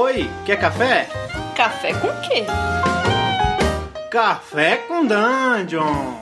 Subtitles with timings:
[0.00, 1.08] Oi, quer café?
[1.56, 2.44] Café com quê?
[4.08, 6.14] Café com Dungeon!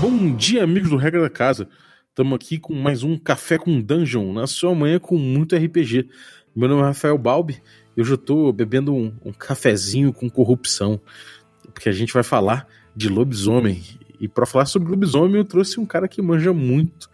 [0.00, 1.68] Bom dia, amigos do Regra da Casa.
[2.08, 6.08] Estamos aqui com mais um Café com Dungeon, na sua manhã com muito RPG.
[6.56, 7.62] Meu nome é Rafael Balbi
[7.96, 11.00] e hoje eu estou bebendo um, um cafezinho com corrupção,
[11.72, 12.66] porque a gente vai falar
[12.96, 13.84] de lobisomem.
[14.22, 17.10] E para falar sobre lobisomem, eu trouxe um cara que manja muito,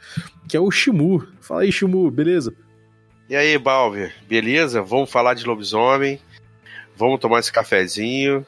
[0.46, 1.26] que é o Shimu.
[1.40, 2.54] Fala aí, Shimu, beleza?
[3.30, 4.82] E aí, Balbi, beleza?
[4.82, 6.20] Vamos falar de lobisomem,
[6.94, 8.46] vamos tomar esse cafezinho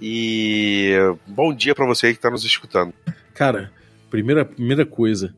[0.00, 0.92] e
[1.26, 2.94] bom dia para você que está nos escutando.
[3.34, 3.72] Cara,
[4.08, 5.34] primeira, primeira coisa,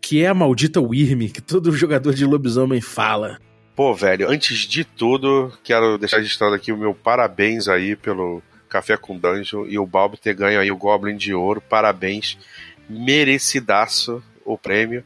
[0.00, 3.38] que é a maldita Wyrm que todo jogador de lobisomem fala.
[3.76, 8.96] Pô, velho, antes de tudo, quero deixar registrado aqui o meu parabéns aí pelo Café
[8.96, 11.60] com Dungeon e o Balbi ter ganho aí o Goblin de Ouro.
[11.60, 12.38] Parabéns,
[12.88, 15.02] merecidaço o prêmio.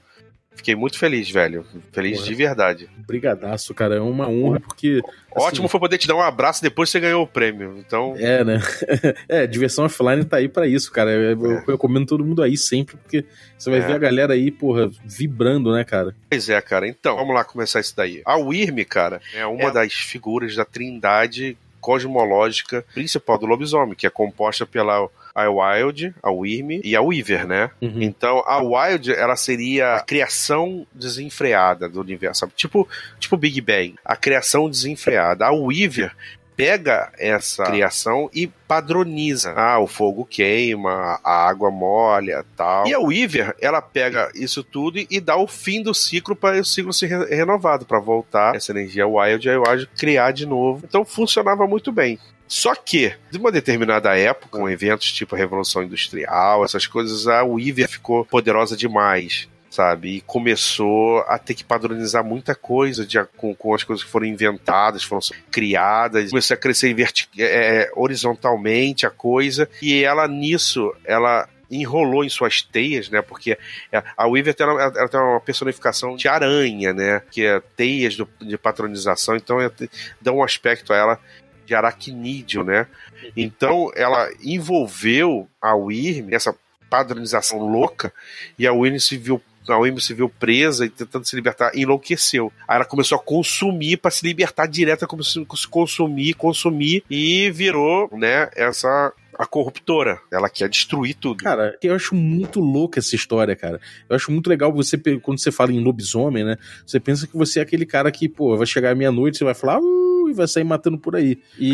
[0.53, 1.65] Fiquei muito feliz, velho.
[1.91, 2.29] Feliz Porra.
[2.29, 2.91] de verdade.
[3.07, 5.01] Brigadaço, cara, é uma honra, porque...
[5.35, 7.79] Ótimo foi poder te dar um abraço depois que você ganhou o prêmio.
[7.79, 8.61] Então, É, né?
[9.27, 11.11] é, diversão offline tá aí pra isso, cara.
[11.13, 11.65] Eu, eu É.
[11.67, 13.25] recomendo todo mundo aí sempre, porque
[13.57, 13.87] você vai É.
[13.87, 16.15] ver a galera aí, porra, vibrando, né, cara?
[16.29, 16.87] Pois é, cara.
[16.87, 18.21] Então, vamos lá começar isso daí.
[18.27, 19.73] A Wyrm, cara, é uma É.
[19.73, 26.31] das figuras da trindade cosmológica principal do lobisomem, que é composta pela a Wild, a
[26.31, 27.71] Wyrm e a Weaver, né?
[27.81, 28.03] Uhum.
[28.03, 32.53] Então, a Wild, ela seria a criação desenfreada do universo, sabe?
[32.57, 35.47] Tipo, tipo Big Bang, a criação desenfreada.
[35.47, 36.13] A Weaver
[36.61, 39.53] pega essa criação e padroniza.
[39.57, 42.87] Ah, o fogo queima, a água molha, tal.
[42.87, 46.61] E a Weaver, ela pega isso tudo e, e dá o fim do ciclo para
[46.61, 50.47] o ciclo ser re- renovado, para voltar essa energia Wild e a Wild criar de
[50.47, 50.83] novo.
[50.87, 52.19] Então funcionava muito bem.
[52.47, 57.45] Só que, de uma determinada época, com eventos tipo a Revolução Industrial, essas coisas, a
[57.45, 60.17] Weaver ficou poderosa demais sabe?
[60.17, 64.27] E começou a ter que padronizar muita coisa de, com, com as coisas que foram
[64.27, 71.49] inventadas, foram criadas, começou a crescer verti- é, horizontalmente a coisa, e ela nisso, ela
[71.71, 73.23] enrolou em suas teias, né?
[73.23, 73.57] Porque
[74.17, 77.23] a Weaver tem uma, ela tem uma personificação de aranha, né?
[77.31, 79.71] Que é teias do- de patronização, então é-
[80.21, 81.21] dá um aspecto a ela
[81.65, 82.89] de aracnídeo, né?
[83.37, 86.53] Então ela envolveu a Wyrm nessa
[86.89, 88.13] padronização louca
[88.59, 92.53] e a Wyrm se viu a Wyrm se viu presa e tentando se libertar, enlouqueceu.
[92.67, 98.09] Aí ela começou a consumir para se libertar direto, começou a consumir, consumir e virou,
[98.13, 100.21] né, essa a corruptora.
[100.31, 101.43] Ela quer destruir tudo.
[101.43, 103.81] Cara, eu acho muito louca essa história, cara.
[104.07, 106.59] Eu acho muito legal você, quando você fala em lobisomem, né?
[106.85, 109.55] Você pensa que você é aquele cara que, pô, vai chegar à meia-noite, você vai
[109.55, 111.39] falar, uh, e vai sair matando por aí.
[111.59, 111.73] E.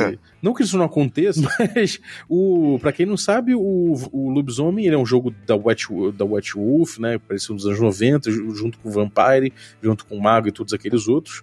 [0.00, 0.18] É.
[0.44, 1.40] Não que isso não aconteça,
[1.74, 2.78] mas o.
[2.78, 6.52] Pra quem não sabe, o, o Lobisomem ele é um jogo da White, da White
[6.54, 7.18] Wolf, né?
[7.18, 10.74] Pareceu dos anos 90, ju- junto com o Vampire, junto com o Mago e todos
[10.74, 11.42] aqueles outros.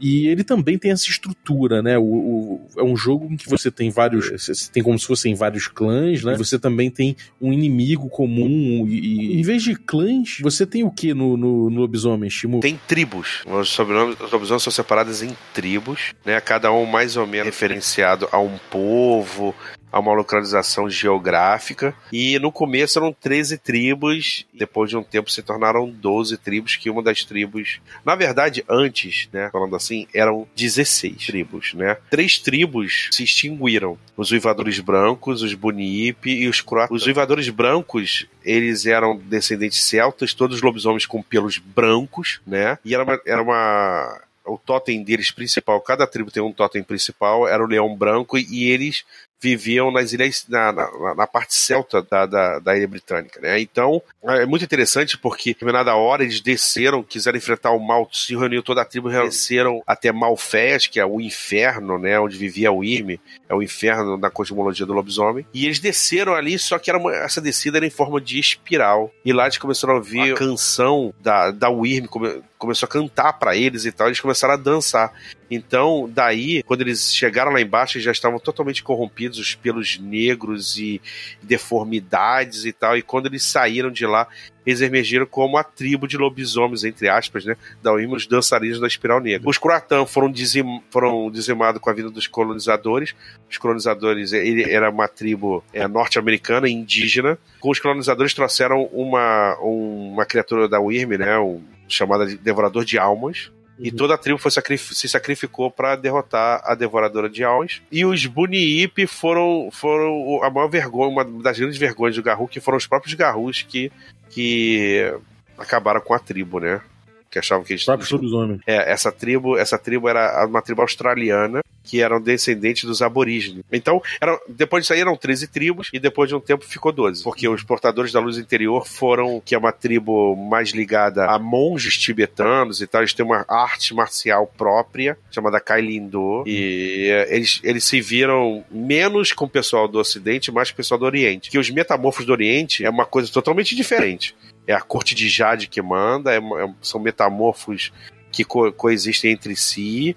[0.00, 1.96] E ele também tem essa estrutura, né?
[1.98, 4.30] O, o- é um jogo em que você tem vários.
[4.30, 6.34] Você tem como se fossem vários clãs, né?
[6.36, 8.86] Você também tem um inimigo comum.
[8.88, 12.60] E, e em vez de clãs, você tem o que no, no, no lobisomem, Shimu?
[12.60, 13.42] Tem tribos.
[13.46, 16.40] Os sobrenomes, os lobisomens são separados em tribos, né?
[16.40, 19.54] Cada um mais ou menos referenciado a um povo,
[19.92, 21.94] a uma localização geográfica.
[22.12, 26.90] E no começo eram 13 tribos, depois de um tempo se tornaram 12 tribos, que
[26.90, 27.80] uma das tribos.
[28.04, 29.50] Na verdade, antes, né?
[29.50, 31.96] Falando assim, eram 16 tribos, né?
[32.08, 36.96] Três tribos se extinguiram: os uivadores brancos, os Bunipe e os croatas.
[36.96, 42.78] Os uivadores brancos, eles eram descendentes celtas, todos lobisomens com pelos brancos, né?
[42.84, 43.20] E era uma.
[43.26, 47.94] Era uma o totem deles principal, cada tribo tem um totem principal, era o leão
[47.96, 49.04] branco, e eles
[49.42, 53.58] viviam nas ilhas, na, na, na parte celta da, da, da ilha britânica, né?
[53.58, 58.36] Então, é muito interessante porque, em determinada hora, eles desceram, quiseram enfrentar o mal, se
[58.36, 62.20] reuniu toda a tribo, desceram até Malfés, que é o inferno, né?
[62.20, 63.18] Onde vivia o Irme,
[63.48, 65.46] é o inferno na cosmologia do lobisomem.
[65.54, 69.10] E eles desceram ali, só que era uma- essa descida era em forma de espiral.
[69.24, 71.68] E lá eles começaram a ouvir a canção da, da
[72.10, 75.12] come- começou a cantar pra eles e tal, eles começaram a dançar.
[75.50, 80.78] Então, daí, quando eles chegaram lá embaixo, eles já estavam totalmente corrompidos, os pelos negros
[80.78, 81.00] e
[81.42, 82.96] deformidades e tal.
[82.96, 84.28] E quando eles saíram de lá,
[84.64, 87.56] eles emergiram como a tribo de lobisomens, entre aspas, né?
[87.82, 89.48] Da os dançarinos da espiral negra.
[89.48, 93.14] Os Croatã foram, dizim, foram dizimados com a vida dos colonizadores.
[93.50, 97.38] Os colonizadores, ele era uma tribo é, norte-americana, indígena.
[97.58, 101.38] Com os colonizadores trouxeram uma, uma criatura da Wyrm, né?
[101.38, 101.62] Um,
[101.94, 103.50] chamada de Devorador de Almas.
[103.82, 107.80] E toda a tribo foi sacrif- se sacrificou para derrotar a Devoradora de Almas.
[107.90, 112.60] E os Buniip foram, foram a maior vergonha, uma das grandes vergonhas do Garru, que
[112.60, 113.90] foram os próprios Garrus que,
[114.28, 115.10] que
[115.56, 116.82] acabaram com a tribo, né?
[117.30, 118.60] Que achavam que eles Próprios lobisomens.
[118.66, 123.64] é, essa tribo, essa tribo era uma tribo australiana que eram descendentes dos aborígenes.
[123.72, 127.24] Então, eram, depois disso aí eram 13 tribos e depois de um tempo ficou 12.
[127.24, 131.98] Porque os portadores da luz interior foram, que é uma tribo mais ligada a monges
[131.98, 137.84] tibetanos e tal, eles têm uma arte marcial própria, chamada Kailindo, e eh, eles, eles
[137.84, 141.50] se viram menos com o pessoal do ocidente, mais com o pessoal do oriente.
[141.50, 144.34] Que os metamorfos do oriente é uma coisa totalmente diferente.
[144.70, 147.92] É a corte de Jade que manda, é é- são metamorfos
[148.30, 150.16] que co- coexistem entre si.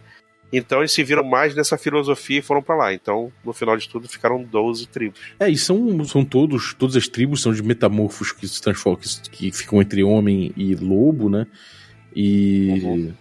[0.52, 2.94] Então eles se viram mais nessa filosofia e foram pra lá.
[2.94, 5.20] Então, no final de tudo, ficaram 12 tribos.
[5.40, 9.30] É, e são, são todos, todas as tribos são de metamorfos que se transformam, que,
[9.32, 11.48] que ficam entre homem e lobo, né?
[12.16, 12.70] E.
[12.84, 13.14] Uhum.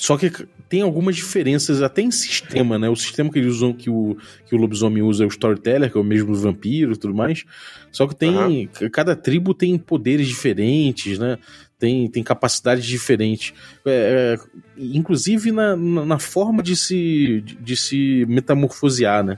[0.00, 0.32] Só que
[0.66, 2.88] tem algumas diferenças até em sistema, né?
[2.88, 4.16] O sistema que eles usam, que o,
[4.46, 7.44] que o lobisomem usa é o storyteller, que é o mesmo vampiro e tudo mais.
[7.92, 8.66] Só que tem.
[8.90, 11.36] Cada tribo tem poderes diferentes, né?
[11.78, 13.52] Tem, tem capacidades diferentes.
[13.84, 19.36] É, é, inclusive na, na, na forma de se, de se metamorfosear, né?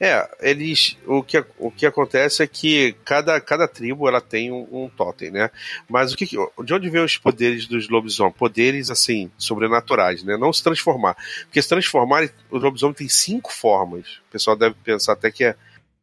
[0.00, 0.96] É, eles.
[1.06, 5.30] O que, o que acontece é que cada, cada tribo ela tem um, um totem,
[5.30, 5.50] né?
[5.88, 8.36] Mas o que, de onde vem os poderes dos lobisomens?
[8.36, 10.36] Poderes, assim, sobrenaturais, né?
[10.36, 11.16] Não se transformar.
[11.44, 14.18] Porque se transformar, o lobisomem tem cinco formas.
[14.28, 15.56] O pessoal deve pensar até que é-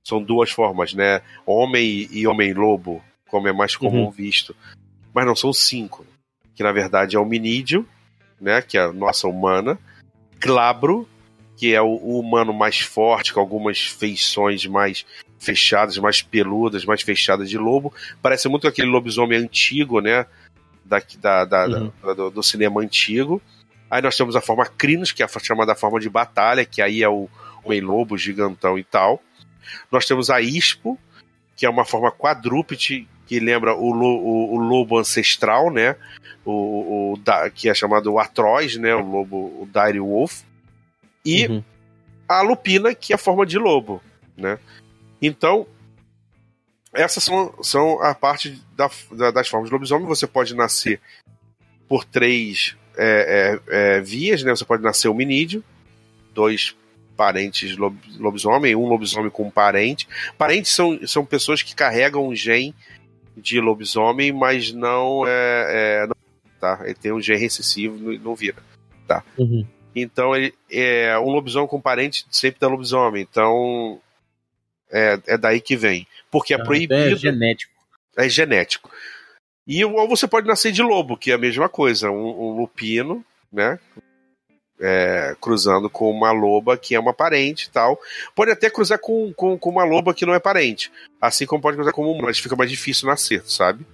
[0.04, 1.22] são duas formas, né?
[1.46, 4.12] Homem e, e homem-lobo, como é mais comum Uhum.
[4.12, 4.56] visto.
[5.14, 6.06] Mas não, são cinco.
[6.56, 7.88] Que na verdade é hominídeo,
[8.40, 8.62] né?
[8.62, 9.78] Que é a nossa humana.
[10.42, 11.08] Glabro,
[11.60, 15.06] que é o, o humano mais forte, com algumas feições mais
[15.38, 17.94] fechadas, mais peludas, mais fechadas de lobo.
[18.22, 20.26] Parece muito aquele lobisomem antigo, né?
[20.86, 21.92] Da, da, da- Uhum.
[22.02, 23.42] da- do, do cinema antigo.
[23.92, 27.04] Aí nós temos a forma Crinos, que é a chamada forma de batalha, que aí
[27.04, 27.28] é o
[27.62, 29.22] homem-lobo gigantão e tal.
[29.92, 30.98] Nós temos a Ispo,
[31.58, 35.98] que é uma forma quadrúpede, que lembra o, o- o lobo ancestral, né?
[36.46, 38.96] O, o da- que é chamado o Atroz, né?
[38.96, 40.48] O lobo, o Dire Wolf.
[41.26, 41.64] E Uhum.
[42.28, 44.02] a lupina, que é a forma de lobo,
[44.38, 44.58] né?
[45.22, 45.68] Então,
[46.94, 50.08] essas são, são a parte da- da- das formas de lobisomem.
[50.08, 51.00] Você pode nascer
[51.88, 54.52] por três é, é, é, vias, né?
[54.52, 55.64] Você pode nascer hominídeo,
[56.34, 56.76] dois
[57.16, 60.08] parentes lob- lobisomem, um lobisomem com um parente.
[60.38, 62.74] Parentes são, são pessoas que carregam um gene
[63.38, 66.16] de lobisomem, mas não é, é, não-
[66.60, 66.82] tá?
[66.84, 68.62] Ele tem um gene recessivo e não vira.
[69.38, 69.66] Uhum.
[69.96, 73.26] Então, ele, é, um lobisomem com parente sempre dá lobisomem.
[73.30, 74.00] Então,
[74.92, 76.06] é, é daí que vem.
[76.32, 77.74] Porque é É proibido, genético.
[78.18, 78.90] é genético.
[79.68, 82.10] E ou você pode nascer de lobo, que é a mesma coisa.
[82.10, 83.78] Um, um lupino, né?
[84.82, 88.00] É, cruzando com uma loba que é uma parente e tal.
[88.34, 90.90] Pode até cruzar com, com, com uma loba que não é parente.
[91.20, 93.86] Assim como pode cruzar com uma, mas fica mais difícil nascer, sabe?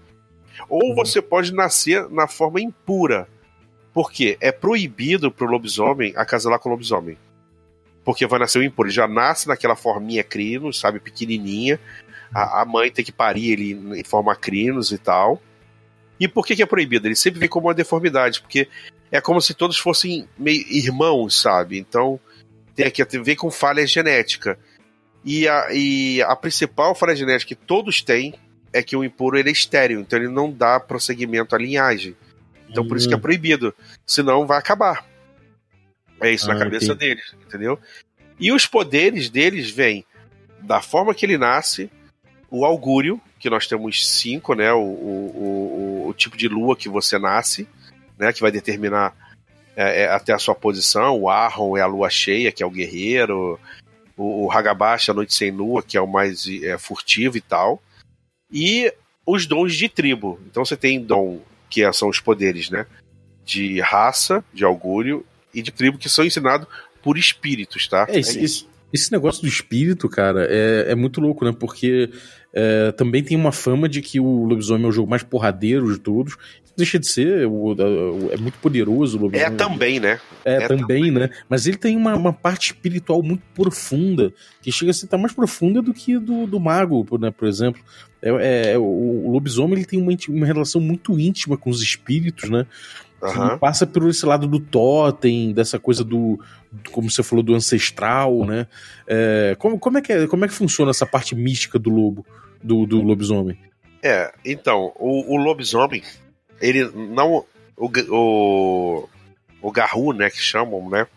[0.70, 0.96] Ou Uhum.
[0.96, 3.28] você pode nascer na forma impura.
[3.96, 4.38] Por quê?
[4.42, 7.18] É proibido pro lobisomem acasalar com o lobisomem.
[8.04, 8.90] Porque vai nascer o impuro.
[8.90, 11.00] Ele já nasce naquela forminha crinos, sabe?
[11.00, 11.80] Pequenininha.
[12.34, 15.42] A, a mãe tem que parir ele em forma crinos e tal.
[16.20, 17.08] E por que, que é proibido?
[17.08, 18.68] Ele sempre vem como uma deformidade, porque
[19.10, 21.80] é como se todos fossem meio irmãos, sabe?
[21.80, 22.20] Então
[22.76, 24.60] tem aqui vem com falha genética.
[25.24, 28.34] E a, e a principal falha genética que todos têm
[28.74, 32.14] é que o impuro ele é estéreo, então ele não dá prosseguimento à linhagem.
[32.75, 33.22] Então por isso que é Hum.
[33.22, 33.74] proibido.
[34.05, 35.05] Senão vai acabar.
[36.22, 37.00] É isso na Ah, cabeça entendi.
[37.15, 37.79] deles, entendeu?
[38.38, 40.05] E os poderes deles vêm
[40.60, 41.89] da forma que ele nasce,
[42.51, 44.74] o augúrio, que nós temos cinco, né?
[44.74, 47.65] O, o, o, o tipo de lua que você nasce,
[48.17, 48.34] né?
[48.34, 49.15] Que vai determinar
[49.75, 51.17] é, é, até a sua posição.
[51.22, 53.60] O Arron é a lua cheia, que é o guerreiro.
[54.17, 57.82] O, o Hagabashi, a noite sem lua, que é o mais é, furtivo e tal.
[58.51, 58.94] E
[59.25, 60.39] os dons de tribo.
[60.50, 62.86] Então você tem dom, que é- são os poderes, né?
[63.43, 66.67] De raça, de augúrio e de tribo, que são ensinados
[67.01, 68.05] por espíritos, tá?
[68.10, 68.67] É, esse, É isso.
[68.94, 71.54] Esse- negócio do espírito, cara, é, é muito louco, né?
[71.58, 72.10] Porque
[72.54, 76.00] é, também tem uma fama de que o lobisomem é o jogo mais porradeiro de
[76.00, 76.38] todos.
[76.77, 79.58] Deixa de ser, o- o- é muito poderoso o É lobisomem.
[79.58, 80.20] também, né?
[80.44, 81.30] É, é também, né?
[81.50, 85.34] Mas ele tem uma, uma parte espiritual muito profunda, que chega a ser até mais
[85.34, 87.82] profunda do que do, do mago, por- né, por exemplo.
[88.22, 92.50] É, é- o, o lobisomem ele tem uma, uma relação muito íntima com os espíritos,
[92.50, 92.65] né?
[93.25, 93.58] Aham.
[93.58, 96.39] passa por esse lado do totem, dessa coisa do,
[96.91, 98.67] como você falou, do ancestral, né?
[99.08, 102.25] É, como, como, é que é, como é que funciona essa parte mística do lobo,
[102.62, 103.58] do, do lobisomem?
[104.03, 106.03] É, então, o, o lobisomem,
[106.62, 107.46] ele não.
[107.77, 109.10] O, o,
[109.62, 111.08] o Garru, né, que chamam, né?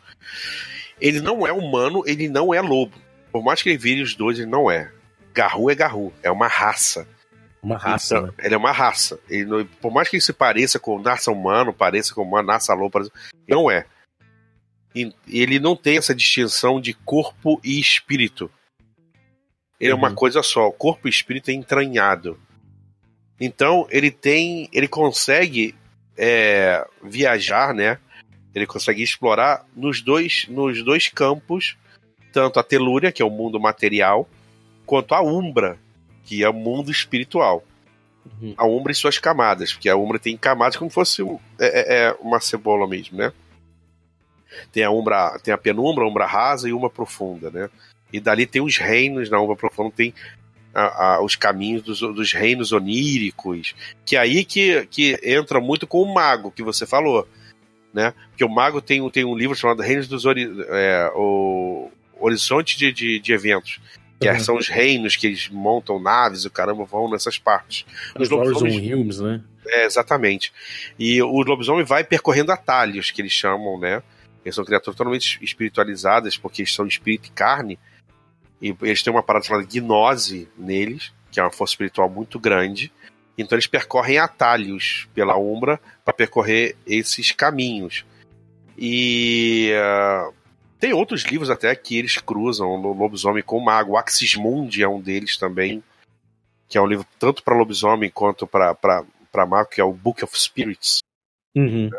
[1.00, 2.94] Ele não é humano, ele não é lobo.
[3.30, 4.90] Por mais que ele vire os dois, ele não é.
[5.32, 7.06] Garru é Garru, é uma raça.
[7.62, 8.16] Uma raça.
[8.16, 8.32] Então, né?
[8.38, 9.18] Ele é uma raça.
[9.28, 13.10] Ele por mais que ele se pareça com raça humano, pareça com uma raça lobo,
[13.48, 13.84] não é.
[14.94, 18.50] E- Ele não tem essa distinção de corpo e espírito.
[19.80, 20.14] Ele é uma Uhum.
[20.14, 20.66] coisa só.
[20.68, 22.38] O corpo e espírito é entranhado.
[23.40, 25.74] Então ele tem, ele consegue
[26.20, 27.98] é, viajar, né?
[28.52, 31.76] Ele consegue explorar nos dois, nos dois campos,
[32.32, 34.28] tanto a Telúria, que é o mundo material,
[34.84, 35.78] quanto a Umbra,
[36.28, 37.64] que é o mundo espiritual.
[38.42, 38.52] Uhum.
[38.58, 41.26] A Umbra e suas camadas, porque a Umbra tem camadas como se fosse é,
[41.58, 43.32] é- é uma cebola mesmo, né?
[44.70, 47.70] Tem a Umbra, tem a penumbra, a Umbra rasa e uma profunda, né?
[48.12, 50.12] E dali tem os reinos na Umbra profunda, tem
[50.74, 55.86] a- a- os caminhos dos, dos reinos oníricos, que é aí que, que entra muito
[55.86, 57.26] com o mago que você falou,
[57.94, 58.12] né?
[58.28, 62.76] Porque o mago tem, um- tem um livro chamado Reinos dos Ori é, o Horizonte
[62.76, 63.80] de, de, de Eventos,
[64.20, 64.40] que Uhum.
[64.40, 67.86] são os reinos que eles montam naves, o caramba, vão nessas partes.
[68.18, 69.42] Os lobisomens, Hills, né?
[69.66, 70.52] é, exatamente.
[70.98, 74.02] E o lobisomem vai percorrendo atalhos, que eles chamam, né?
[74.44, 77.78] Eles são criaturas totalmente espiritualizadas, porque eles são espírito e carne.
[78.60, 82.90] E eles têm uma parada chamada gnose neles, que é uma força espiritual muito grande.
[83.36, 88.04] Então eles percorrem atalhos pela Umbra para percorrer esses caminhos.
[88.76, 90.30] E ah,
[90.78, 93.92] tem outros livros até que eles cruzam o lobisomem com o mago.
[93.92, 95.82] O Axis Mundi é um deles também,
[96.68, 100.38] que é um livro tanto para lobisomem quanto para mago, que é o Book of
[100.38, 101.00] Spirits.
[101.56, 101.90] Uhum.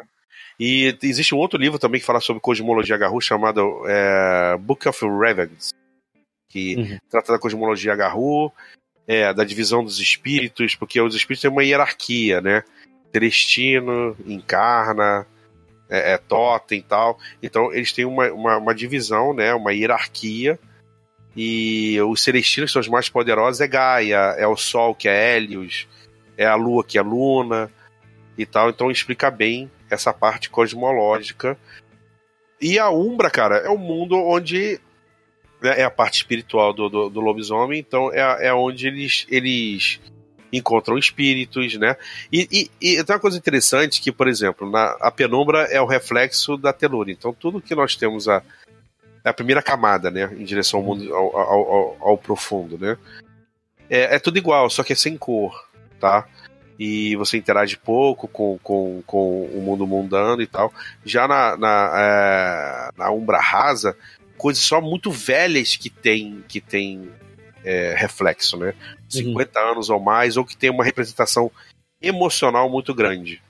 [0.60, 5.06] E existe um outro livro também que fala sobre cosmologia Garou chamado é, Book of
[5.06, 5.74] Ravens,
[6.50, 6.98] que Uhum.
[7.10, 8.54] trata da cosmologia Garou,
[9.08, 12.64] é, da divisão dos espíritos, porque os espíritos têm uma hierarquia, né?
[13.12, 15.26] Celestino, encarna,
[15.90, 17.18] é, é totem e tal.
[17.42, 19.54] Então eles têm uma, uma, uma divisão, né?
[19.54, 20.60] Uma hierarquia.
[21.36, 25.88] E os celestinos são os mais poderosos, é Gaia, é o Sol, que é Hélios,
[26.38, 27.72] é a Lua, que é Luna
[28.38, 28.70] e tal.
[28.70, 31.58] Então explica bem essa parte cosmológica.
[32.62, 34.80] E a Umbra, cara, é o mundo onde
[35.62, 40.00] né, é a parte espiritual do, do, do lobisomem, então é, é onde eles, eles
[40.52, 41.96] encontram espíritos, né?
[42.32, 45.86] E, e, e tem uma coisa interessante que, por exemplo, na, a penumbra é o
[45.86, 47.12] reflexo da telúria.
[47.12, 48.42] Então tudo que nós temos a,
[49.24, 50.30] a primeira camada, né?
[50.38, 52.98] Em direção ao mundo, ao, ao, ao, ao profundo, né?
[53.90, 55.68] É, é tudo igual, só que é sem cor,
[56.00, 56.28] tá?
[56.80, 60.74] e você interage pouco com, com, com o mundo mundano e tal.
[61.04, 63.98] Já na, na, é, na Umbra Rasa,
[64.38, 67.12] coisas só muito velhas que tem, que tem
[67.64, 68.74] é, reflexo, né?
[69.08, 69.72] 50 uhum.
[69.72, 71.52] anos ou mais, ou que tem uma representação
[72.02, 73.42] emocional muito grande.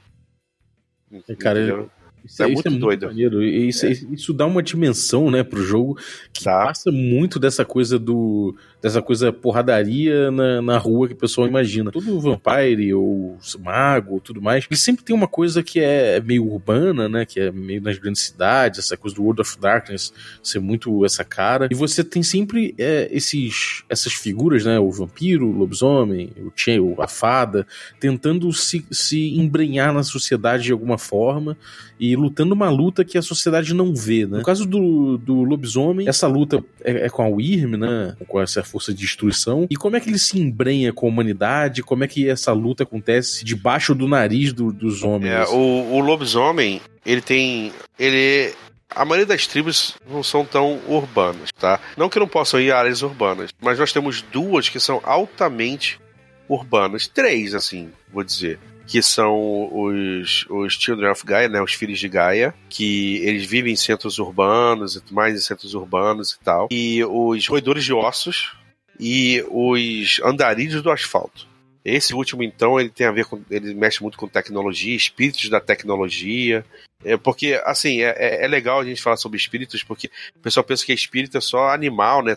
[1.39, 1.91] Cara, Entendeu?
[2.25, 3.07] Isso é, é, muito, é muito doido.
[3.07, 3.43] Maneiro.
[3.43, 3.91] Isso, é.
[3.91, 5.97] isso dá uma dimensão, né, pro jogo
[6.33, 6.65] que tá.
[6.65, 8.55] passa muito dessa coisa do.
[8.81, 11.91] dessa coisa porradaria na, na rua que o pessoal imagina.
[11.91, 14.65] Tudo vampire ou mago tudo mais.
[14.69, 17.25] E sempre tem uma coisa que é meio urbana, né?
[17.25, 21.23] Que é meio nas grandes cidades, essa coisa do World of Darkness ser muito essa
[21.23, 21.67] cara.
[21.71, 24.79] E você tem sempre é, esses, essas figuras, né?
[24.79, 27.65] O vampiro, o lobisomem, o a fada,
[27.99, 31.57] tentando se, se embrenhar na sociedade de alguma forma
[31.99, 34.37] e lutando uma luta que a sociedade não vê, né?
[34.37, 38.15] No caso do, do lobisomem, essa luta é, é com a Wyrm, né?
[38.27, 39.67] Com essa força de destruição.
[39.69, 41.83] E como é que ele se embrenha com a humanidade?
[41.83, 45.31] Como é que essa luta acontece debaixo do nariz do, dos homens?
[45.31, 47.71] É, o, o lobisomem, ele tem.
[47.97, 48.53] Ele
[48.95, 51.79] a maioria das tribos não são tão urbanas, tá?
[51.95, 55.99] Não que não possam ir a áreas urbanas, mas nós temos duas que são altamente
[56.47, 57.07] urbanas.
[57.07, 58.59] Três, assim, vou dizer
[58.89, 63.72] que são os, os Children of Gaia, né, os filhos de Gaia, que eles vivem
[63.72, 66.67] em centros urbanos e mais em centros urbanos e tal.
[66.72, 68.53] E os roedores de ossos
[69.00, 71.48] e os andarilhos do asfalto.
[71.86, 73.39] Esse último, então, ele tem a ver com.
[73.50, 76.65] Ele mexe muito com tecnologia, espíritos da tecnologia.
[77.03, 80.85] É porque, assim, é, é legal a gente falar sobre espíritos, porque o pessoal pensa
[80.85, 82.35] que espírito é só animal, né?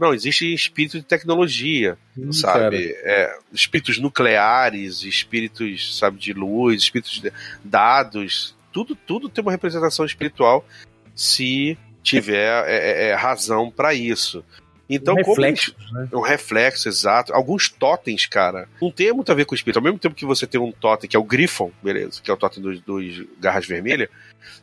[0.00, 2.92] Não, existe espírito de tecnologia, hum, sabe?
[3.04, 8.56] É, espíritos nucleares, espíritos, sabe, de luz, espíritos de dados.
[8.72, 10.66] Tudo, tudo tem uma representação espiritual
[11.14, 14.44] se tiver é, razão para isso.
[14.92, 16.08] Então, um reflexo, como né?
[16.12, 17.32] um reflexo, exato.
[17.32, 19.78] Alguns totens, cara, não tem muito a ver com o espírito.
[19.78, 22.34] Ao mesmo tempo que você tem um totem, que é o Griffon, beleza, que é
[22.34, 24.08] o totem dos, dos garras vermelhas,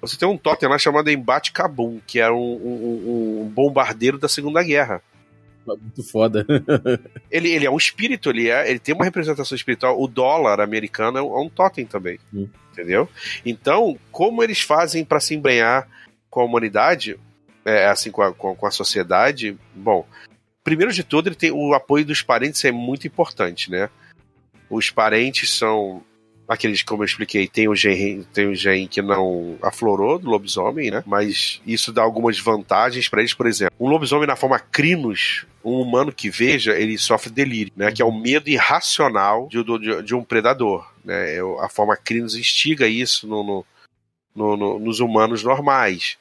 [0.02, 4.28] você tem um totem lá chamado Embate Kabum, que era um, um, um bombardeiro da
[4.28, 5.02] Segunda Guerra.
[5.66, 6.46] Muito foda.
[7.32, 10.02] ele, ele é um espírito, ele, é, ele tem uma representação espiritual.
[10.02, 12.20] O dólar americano é um, é um totem também.
[12.34, 12.48] Hum.
[12.74, 13.10] Entendeu?
[13.46, 15.88] Então, como eles fazem para se embrenhar
[16.30, 17.18] com a humanidade,
[17.68, 20.08] é, assim, com a, com, a sociedade, bom,
[20.64, 23.90] primeiro de tudo, ele tem o apoio dos parentes é muito importante, né?
[24.70, 26.02] Os parentes são
[26.48, 30.90] aqueles, como eu expliquei, tem o gen, tem o gen que não aflorou do lobisomem,
[30.90, 31.04] né?
[31.06, 33.76] Mas isso dá algumas vantagens para eles, por exemplo.
[33.78, 37.92] Um lobisomem na forma crinos, um humano que veja, ele sofre delírio, né?
[37.92, 41.36] Que é o medo irracional de, de, de um predador, né?
[41.36, 43.66] É a forma crinos instiga isso no,
[44.34, 46.18] no, no, nos humanos normais.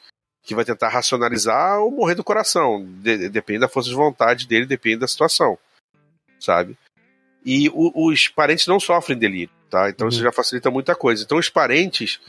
[0.47, 2.83] Que vai tentar racionalizar ou morrer do coração.
[3.01, 5.59] De, depende da força de vontade dele, depende da situação.
[6.39, 6.75] Sabe?
[7.45, 9.89] E o, os parentes não sofrem delírio tá?
[9.89, 10.09] Então uhum.
[10.09, 11.23] isso já facilita muita coisa.
[11.23, 12.19] Então os parentes,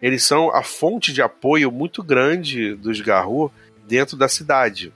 [0.00, 3.52] eles são a fonte de apoio muito grande dos Garru
[3.86, 4.92] dentro da cidade.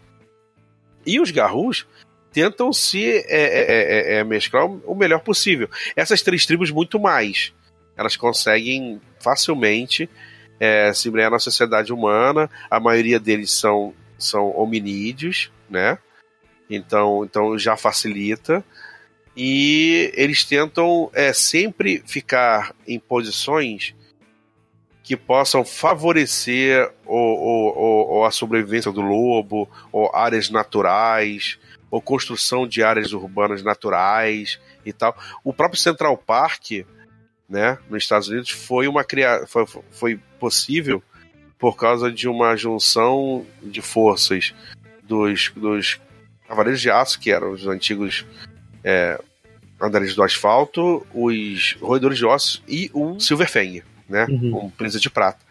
[1.05, 1.87] E os Garrus
[2.33, 5.69] tentam se é, é, é, é, mesclar o melhor possível.
[5.95, 7.53] Essas três tribos, muito mais.
[7.97, 10.09] Elas conseguem facilmente
[10.59, 12.51] é, se embrenhar na sociedade humana.
[12.71, 15.99] A maioria deles são, são hominídeos, né?
[16.69, 18.65] Então, então já facilita
[19.37, 23.95] e eles tentam é, sempre ficar em posições
[25.03, 32.67] que possam favorecer o, o, o, a sobrevivência do lobo, ou áreas naturais, ou construção
[32.67, 35.17] de áreas urbanas naturais e tal.
[35.45, 36.85] O próprio Central Park,
[37.49, 39.45] né, nos Estados Unidos, foi uma cria...
[39.47, 41.03] foi, foi possível
[41.59, 44.55] por causa de uma junção de forças
[45.03, 46.01] dos, dos
[46.47, 48.25] Cavaleiros de Aço, que eram os antigos
[48.85, 49.21] é,
[49.81, 54.27] andares do asfalto, os roedores de ossos e o Silverfang, né?
[54.29, 54.67] Uhum.
[54.67, 55.45] Um presa de prata.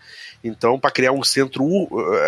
[0.44, 1.66] Então, para criar um centro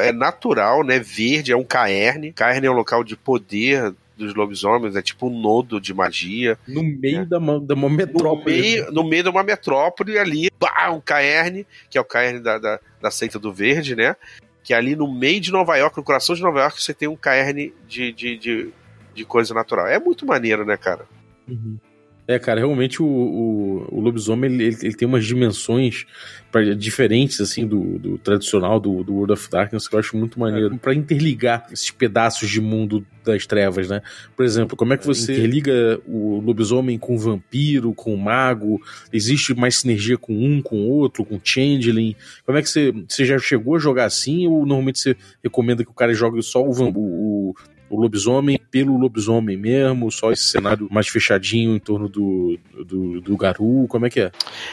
[0.01, 2.33] é natural, né, verde, é um caerne.
[2.33, 6.57] Caerne é um local de poder dos lobisomens, é tipo um nodo de magia.
[6.67, 7.25] No meio né?
[7.25, 8.55] da, da uma metrópole.
[8.55, 12.39] No meio, no meio de uma metrópole ali, pá, um caerne, que é o caerne
[12.39, 14.15] da, da, da seita do verde, né?
[14.63, 17.15] Que ali no meio de Nova York, no coração de Nova York, você tem um
[17.15, 18.69] caerne de, de, de,
[19.13, 19.87] de coisa natural.
[19.87, 21.05] É muito maneiro, né, cara?
[21.47, 21.77] Uhum.
[22.27, 26.05] É, cara, realmente o, o, o lobisomem ele, ele, tem umas dimensões
[26.51, 30.37] pra, diferentes, assim, do, do tradicional do, do, World of Darkness, que eu acho muito
[30.37, 30.75] maneiro.
[30.75, 30.77] É.
[30.77, 34.01] para interligar esses pedaços de mundo das trevas, né?
[34.35, 38.81] Por exemplo, como é que você interliga o lobisomem com o vampiro, com o mago?
[39.11, 42.13] Existe mais sinergia com um, com o outro, com o changeling?
[42.45, 45.91] Como é que você, você já chegou a jogar assim ou normalmente você recomenda que
[45.91, 47.55] o cara jogue só o, o,
[47.89, 53.37] o lobisomem pelo lobisomem mesmo, só esse cenário mais fechadinho em torno do, do, do
[53.37, 54.31] Garu, como é que é?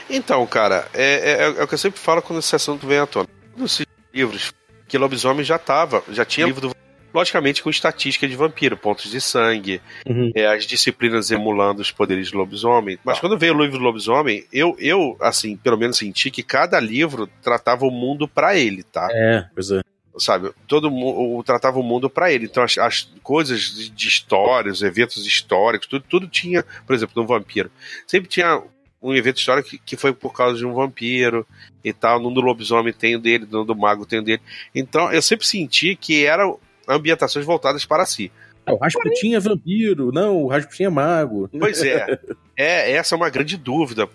[0.09, 3.07] Então, cara, é, é, é o que eu sempre falo quando esse assunto vem à
[3.07, 3.29] tona.
[3.57, 3.81] Nos
[4.13, 4.53] livros,
[4.89, 6.75] que lobisomem já tava, já tinha livro do
[7.15, 10.33] logicamente com estatística de vampiro, pontos de sangue, uhum.
[10.35, 12.99] é, as disciplinas emulando os poderes de lobisomem.
[13.05, 16.81] Mas quando veio o livro do lobisomem, eu, eu, assim, pelo menos senti que cada
[16.81, 19.07] livro tratava o mundo para ele, tá?
[19.13, 19.81] É, pois é
[20.19, 20.53] sabe?
[20.67, 22.47] Todo mundo tratava o mundo para ele.
[22.47, 27.27] Então as, as coisas de, de, histórias, eventos históricos, tudo, tudo tinha, por exemplo, no
[27.27, 27.71] vampiro.
[28.07, 28.63] Sempre tinha
[29.03, 31.47] um evento histórico que, que foi por causa de um vampiro
[31.83, 32.21] e tal.
[32.21, 34.43] No do lobisomem tem o dele, no do mago tem o dele.
[34.75, 38.31] Então eu sempre senti que eram ambientações voltadas para si.
[38.67, 41.51] É, o Rasputin é vampiro, não, o Rasputin é mago.
[41.59, 42.19] Pois é.
[42.57, 44.09] é essa é uma grande dúvida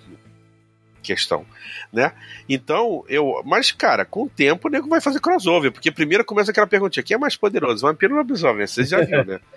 [1.10, 1.46] questão,
[1.92, 2.12] né?
[2.48, 3.42] Então, eu.
[3.46, 7.04] Mas, cara, com o tempo o nego vai fazer crossover, porque primeiro começa aquela perguntinha:
[7.04, 7.82] quem é mais poderoso?
[7.82, 8.68] Vampiro ou lobisomem?
[8.68, 9.40] Vocês já viram, né?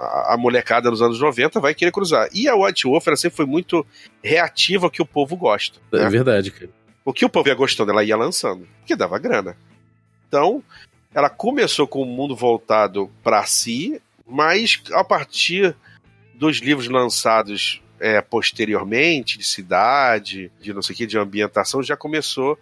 [0.00, 2.28] A, a, molecada nos anos 90 vai querer cruzar.
[2.32, 3.84] E a White Wolf, ela sempre foi muito
[4.22, 5.80] reativa ao que o povo gosta.
[5.92, 6.08] É né?
[6.08, 6.70] verdade, cara.
[7.04, 9.56] O que o povo ia gostando, ela ia lançando, porque dava grana.
[10.28, 10.62] Então,
[11.12, 15.74] ela começou com o mundo voltado para si, mas a partir
[16.32, 21.96] dos livros lançados é, posteriormente, de cidade, de não sei o que, de ambientação, já
[21.96, 22.58] começou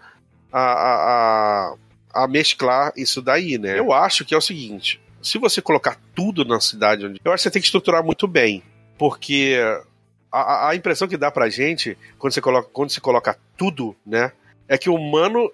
[0.53, 1.75] a, a,
[2.15, 3.79] a, mesclar isso daí, né?
[3.79, 7.49] Eu acho que é o seguinte: se você colocar tudo na cidade, eu acho que
[7.49, 8.63] você tem que estruturar muito bem.
[8.99, 9.59] Porque
[10.33, 14.33] a, a impressão que dá pra gente, quando você, coloca, quando você coloca tudo, né?
[14.69, 15.53] É que o humano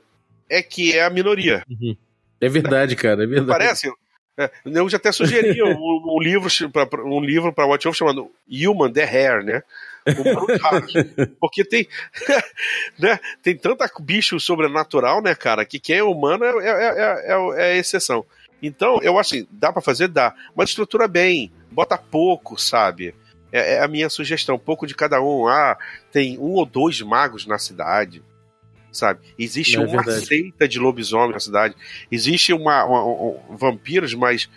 [0.48, 1.64] é que é a minoria.
[1.68, 1.96] Uhum.
[2.40, 3.58] É verdade, cara, é verdade.
[3.58, 3.92] Parece,
[4.38, 8.30] é, eu já até sugeri um, um, livro para um livro para Watch Wolf chamado
[8.50, 9.62] Human the Hair, né?
[11.40, 11.86] Porque tem,
[12.98, 13.20] né?
[13.42, 18.24] Tem tanta bicho sobrenatural, né, cara, que quem é humano é, é, é, é exceção.
[18.62, 20.08] Então, eu acho assim, dá para fazer?
[20.08, 20.34] Dá.
[20.56, 23.14] Mas estrutura bem, bota pouco, sabe?
[23.50, 25.46] É, a minha sugestão, pouco de cada um.
[25.46, 25.76] Ah,
[26.10, 28.22] tem um ou dois magos na cidade
[28.92, 29.20] sabe?
[29.38, 31.74] Existe uma seita de lobisomem na cidade.
[32.10, 34.48] Existe uma, uma um, vampiros, mas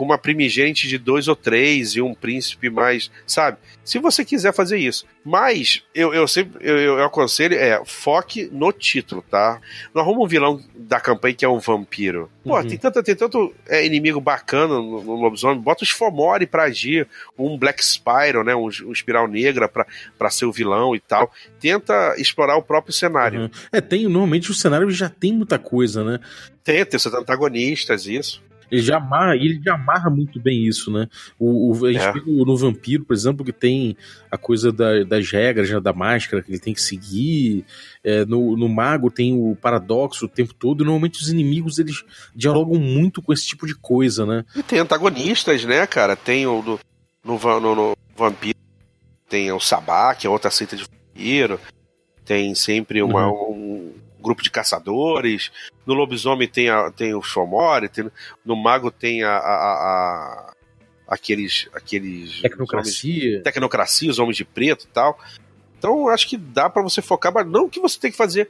[0.00, 3.58] com uma primigente de dois ou três e um príncipe mais, sabe?
[3.84, 5.04] Se você quiser fazer isso.
[5.22, 9.60] Mas eu, eu sempre eu, eu aconselho é foque no título, tá?
[9.94, 12.30] Não arruma um vilão da campanha que é um vampiro.
[12.42, 12.66] Pô, uhum.
[12.66, 15.60] tem tanto, tem tanto é, inimigo bacana no, no lobisomem.
[15.60, 17.06] Bota os Fomori pra agir,
[17.38, 18.56] um Black Spyro, né?
[18.56, 19.86] Um, um espiral negra pra,
[20.18, 21.30] pra ser o vilão e tal.
[21.60, 23.42] Tenta explorar o próprio cenário.
[23.42, 23.50] Uhum.
[23.70, 26.20] É, tem, normalmente o cenário já tem muita coisa, né?
[26.64, 28.42] Tem, tem seus antagonistas, isso.
[28.70, 31.08] Ele já amarra, ele já amarra muito bem isso, né?
[31.38, 32.12] O, o a gente é.
[32.12, 33.96] vê no Vampiro, por exemplo, que tem
[34.30, 37.64] a coisa da, das regras, né, da máscara que ele tem que seguir.
[38.04, 40.82] É, no, no Mago tem o paradoxo o tempo todo.
[40.82, 42.04] E normalmente os inimigos eles
[42.34, 44.44] dialogam muito com esse tipo de coisa, né?
[44.54, 46.14] E tem antagonistas, né, cara?
[46.14, 46.78] Tem o no,
[47.24, 48.58] no, no, no Vampiro,
[49.28, 51.60] tem o Sabá, que é outra seita de vampiro.
[52.24, 53.52] Tem sempre uma, uhum.
[53.52, 55.50] um, grupo de caçadores.
[55.86, 58.10] No lobisomem tem, a, tem o Shomori, tem,
[58.44, 60.54] no mago tem a, a, a
[61.08, 65.18] aqueles aqueles tecnocracia, homens, tecnocracia, os homens de preto e tal.
[65.76, 68.48] Então acho que dá para você focar, mas não que você tem que fazer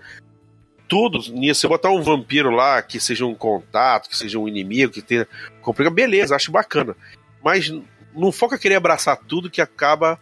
[0.86, 1.60] tudo nisso.
[1.60, 5.26] Você botar um vampiro lá que seja um contato, que seja um inimigo, que tenha
[5.62, 6.96] complica, beleza, acho bacana.
[7.42, 7.72] Mas
[8.14, 10.20] não foca querer abraçar tudo que acaba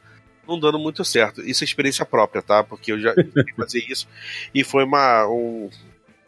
[0.48, 1.42] não dando muito certo.
[1.42, 2.64] Isso é experiência própria, tá?
[2.64, 3.14] Porque eu já
[3.56, 4.08] fazer isso
[4.54, 5.68] e foi uma, um,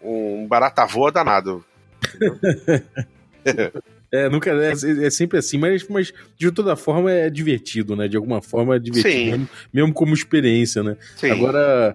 [0.03, 1.65] um baratavô danado.
[4.13, 8.09] É, nunca é, é, sempre assim, mas, mas de toda forma é divertido, né?
[8.09, 10.97] De alguma forma é divertido, mesmo, mesmo, como experiência, né?
[11.17, 11.31] Sim.
[11.31, 11.95] Agora,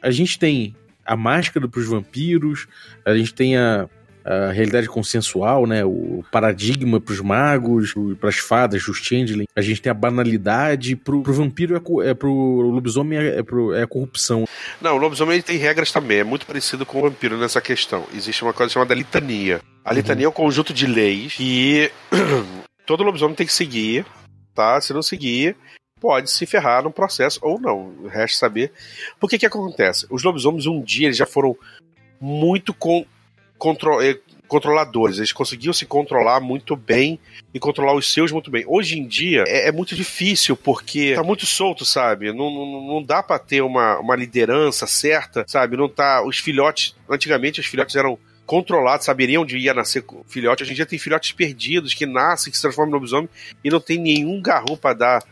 [0.00, 2.66] a gente tem a máscara para os vampiros,
[3.04, 3.88] a gente tem a,
[4.24, 5.84] a realidade consensual, né?
[5.84, 9.44] O paradigma para os magos, para as fadas, os changeling.
[9.54, 10.96] A gente tem a banalidade.
[10.96, 14.46] Pro, pro vampiro é, é pro lobisomem é, é, pro, é a corrupção.
[14.80, 16.20] Não, o lobisomem tem regras também.
[16.20, 18.06] É muito parecido com o vampiro nessa questão.
[18.14, 19.60] Existe uma coisa chamada litania.
[19.84, 19.96] A uhum.
[19.96, 20.32] litania uhum.
[20.32, 21.90] é um conjunto de leis que
[22.86, 24.06] todo lobisomem tem que seguir,
[24.54, 24.80] tá?
[24.80, 25.54] Se não seguir,
[26.00, 28.06] pode se ferrar no processo ou não.
[28.08, 28.72] Resta saber.
[29.20, 30.06] Por que que acontece?
[30.08, 31.54] Os lobisomens um dia eles já foram
[32.18, 33.04] muito com
[33.64, 35.16] contro eh, controladores.
[35.16, 37.18] Eles conseguiam se controlar muito bem
[37.54, 38.62] e controlar os seus muito bem.
[38.66, 42.30] Hoje em dia é, é muito difícil porque tá muito solto, sabe?
[42.30, 45.78] Não, não, não dá para ter uma, uma liderança certa, sabe?
[45.78, 46.22] Não tá.
[46.22, 46.94] Os filhotes.
[47.08, 50.62] Antigamente os filhotes eram controlados, saberiam onde ia nascer filhote.
[50.62, 53.30] Hoje em dia tem filhotes perdidos que nascem, que se transformam no lobisomem
[53.64, 55.24] e não tem nenhum garro para dar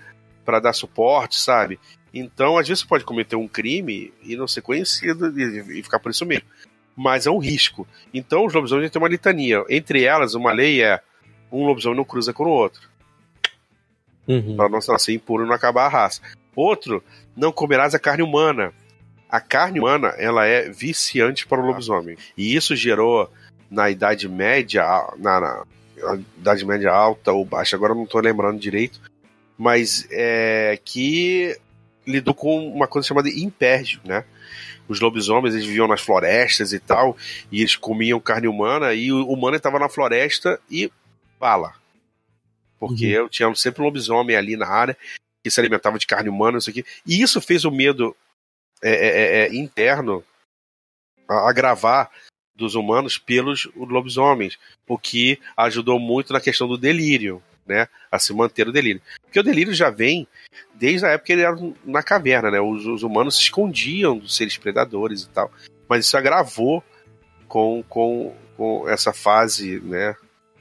[0.42, 1.78] para dar suporte, sabe?
[2.12, 6.10] Então, às vezes você pode cometer um crime e não ser conhecido e ficar por
[6.10, 6.46] isso mesmo
[6.96, 7.86] mas é um risco.
[8.12, 9.64] Então os lobisomens têm uma litania.
[9.68, 11.00] Entre elas, uma lei é
[11.50, 12.88] um lobisomem não cruza com o outro.
[14.26, 14.56] Uhum.
[14.56, 16.22] Para não nascer impuro e não acabar a raça.
[16.54, 17.02] Outro,
[17.36, 18.72] não comerás a carne humana.
[19.28, 22.16] A carne humana, ela é viciante para o lobisomem.
[22.36, 23.30] E isso gerou
[23.70, 24.84] na Idade Média,
[25.18, 25.64] na, na,
[25.96, 29.00] na Idade Média alta ou baixa, agora não estou lembrando direito,
[29.56, 31.56] mas é que
[32.06, 34.24] lidou com uma coisa chamada impérgio, né?
[34.92, 37.16] Os lobisomens eles viviam nas florestas e tal,
[37.50, 40.90] e eles comiam carne humana, e o humano estava na floresta e
[41.40, 41.74] bala.
[42.78, 43.24] Porque uhum.
[43.24, 44.96] eu tinha sempre um lobisomem ali na área
[45.42, 46.84] que se alimentava de carne humana, isso aqui.
[47.06, 48.16] E isso fez o medo
[48.82, 50.24] é, é, é, é interno
[51.28, 52.10] agravar
[52.54, 58.32] dos humanos pelos lobisomens, o que ajudou muito na questão do delírio né, a se
[58.32, 59.00] manter o delírio.
[59.32, 60.28] Porque o delírio já vem
[60.74, 62.60] desde a época que ele era na caverna, né?
[62.60, 65.50] Os, os humanos se escondiam dos seres predadores e tal.
[65.88, 66.84] Mas isso agravou
[67.48, 70.14] com, com, com essa fase, né?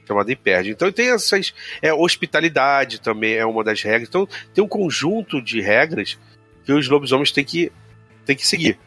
[0.06, 0.72] chamada hipérdia.
[0.72, 1.52] Então tem essas.
[1.82, 4.08] É, hospitalidade também é uma das regras.
[4.08, 6.18] Então tem um conjunto de regras
[6.64, 7.70] que os lobisomens têm que,
[8.24, 8.78] têm que seguir.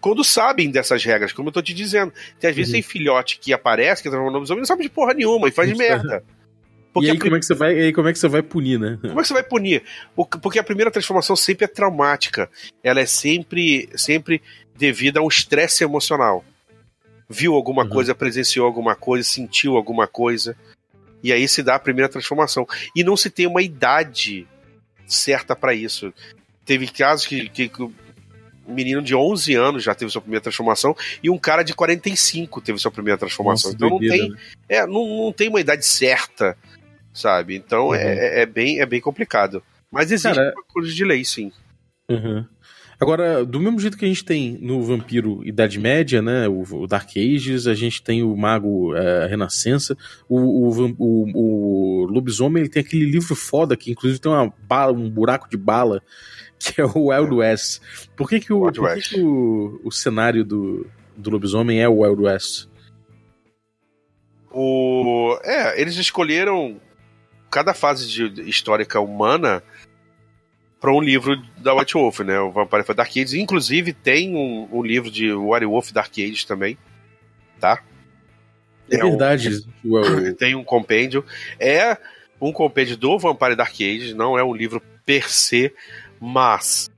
[0.00, 2.12] Quando sabem dessas regras, como eu tô te dizendo.
[2.40, 2.80] Tem, às vezes uhum.
[2.80, 5.72] tem filhote que aparece, que transforma no lobisomem, não sabe de porra nenhuma e faz
[5.78, 6.24] merda.
[6.94, 8.78] Porque e aí, como é que você vai, aí como é que você vai punir,
[8.78, 8.96] né?
[9.00, 9.82] Como é que você vai punir?
[10.40, 12.48] Porque a primeira transformação sempre é traumática.
[12.84, 14.40] Ela é sempre, sempre
[14.76, 16.44] devida a um estresse emocional.
[17.28, 17.88] Viu alguma uhum.
[17.88, 20.56] coisa, presenciou alguma coisa, sentiu alguma coisa.
[21.20, 22.64] E aí se dá a primeira transformação.
[22.94, 24.46] E não se tem uma idade
[25.04, 26.14] certa para isso.
[26.64, 27.92] Teve casos que, que, que um
[28.68, 32.78] menino de 11 anos já teve sua primeira transformação e um cara de 45 teve
[32.78, 33.72] sua primeira transformação.
[33.72, 34.36] Nossa, então não tem, né?
[34.68, 36.56] é, não, não tem uma idade certa
[37.14, 37.54] sabe?
[37.54, 37.94] Então uhum.
[37.94, 39.62] é, é, bem, é bem complicado.
[39.90, 41.52] Mas existe Cara, uma coisa de lei, sim.
[42.10, 42.44] Uhum.
[43.00, 46.86] Agora, do mesmo jeito que a gente tem no Vampiro Idade Média, né, o, o
[46.86, 49.96] Dark Ages, a gente tem o Mago é, Renascença,
[50.28, 54.92] o, o, o, o, Lobisomem ele tem aquele livro foda que inclusive tem uma bala,
[54.92, 56.02] um buraco de bala,
[56.58, 57.80] que é o Wild West.
[58.16, 62.00] Por que, que, o, por que, que o, o cenário do, do Lobisomem é o
[62.00, 62.68] Wild West?
[64.50, 66.80] O, é, eles escolheram
[67.54, 69.62] cada fase de, histórica humana
[70.80, 72.40] para um livro da White Wolf, né?
[72.40, 73.34] O Vampire for Dark Ages.
[73.34, 76.76] Inclusive tem um, um livro de White Wolf Dark Ages também,
[77.60, 77.80] tá?
[78.90, 79.64] É, é verdade.
[79.84, 81.24] Um, tem um compêndio.
[81.60, 81.96] É
[82.40, 85.72] um compêndio do Vampire Dark Ages, não é um livro per se,
[86.20, 86.90] mas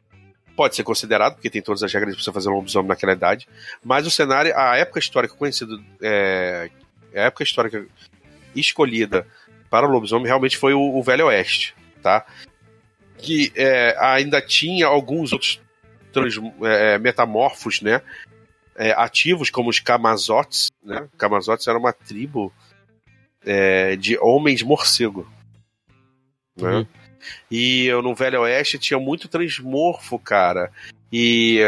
[0.56, 3.46] pode ser considerado, porque tem todas as regras para você fazer um lobisomem naquela idade.
[3.84, 6.70] Mas o cenário, a época histórica conhecida, é,
[7.14, 7.86] a época histórica
[8.54, 9.26] escolhida
[9.70, 12.24] para o lobisomem realmente foi o, o Velho Oeste, tá?
[13.18, 15.60] Que é, ainda tinha alguns outros
[16.12, 18.02] trans, é, metamorfos, né?
[18.76, 21.08] É, ativos, como os Camazotes, né?
[21.16, 22.52] Camazotes era uma tribo
[23.44, 25.26] é, de homens morcego,
[26.56, 26.78] né?
[26.78, 26.86] Uhum.
[27.50, 30.70] E no Velho Oeste tinha muito transmorfo, cara.
[31.12, 31.60] E